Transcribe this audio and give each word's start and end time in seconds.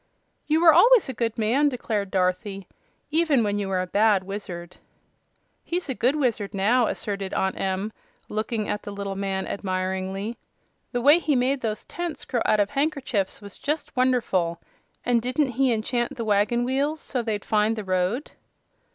"You 0.47 0.61
were 0.61 0.73
always 0.73 1.07
a 1.09 1.13
good 1.13 1.37
man," 1.37 1.69
declared 1.69 2.09
Dorothy, 2.09 2.67
"even 3.11 3.43
when 3.43 3.59
you 3.59 3.67
were 3.67 3.83
a 3.83 3.85
bad 3.85 4.23
wizard." 4.23 4.77
"He's 5.63 5.89
a 5.89 5.93
good 5.93 6.15
wizard 6.15 6.55
now," 6.55 6.87
asserted 6.87 7.35
Aunt 7.35 7.55
Em, 7.59 7.93
looking 8.27 8.67
at 8.67 8.81
the 8.81 8.89
little 8.91 9.13
man 9.15 9.45
admiringly. 9.45 10.39
"The 10.91 11.03
way 11.03 11.19
he 11.19 11.35
made 11.35 11.61
those 11.61 11.83
tents 11.83 12.25
grow 12.25 12.41
out 12.45 12.59
of 12.59 12.71
handkerchiefs 12.71 13.41
was 13.41 13.59
just 13.59 13.95
wonderful! 13.95 14.59
And 15.05 15.21
didn't 15.21 15.51
he 15.51 15.71
enchant 15.71 16.15
the 16.15 16.25
wagon 16.25 16.63
wheels 16.63 16.99
so 16.99 17.21
they'd 17.21 17.45
find 17.45 17.75
the 17.75 17.83
road?" 17.83 18.31